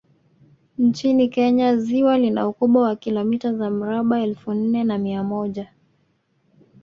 Nchini 0.77 1.27
Kenya 1.29 1.77
ziwa 1.77 2.17
lina 2.17 2.47
ukubwa 2.47 2.81
wa 2.83 2.95
kilomita 2.95 3.53
za 3.53 3.69
mraba 3.69 4.21
elfu 4.21 4.53
nne 4.53 4.83
na 4.83 4.97
mia 4.97 5.23
moja 5.23 5.71